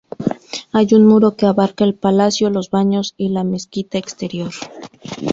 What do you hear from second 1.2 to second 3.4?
que abarca el palacio, los baños y